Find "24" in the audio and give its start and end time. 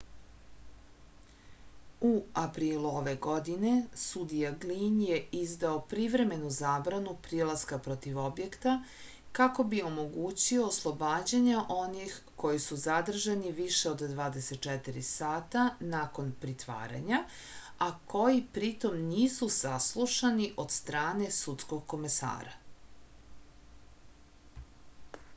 14.15-15.05